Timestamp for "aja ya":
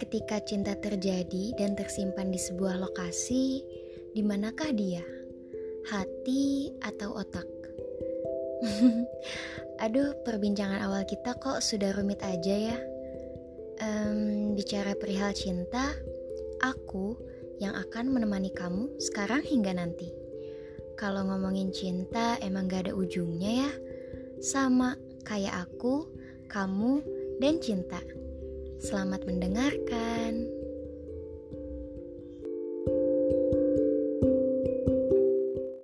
12.24-12.76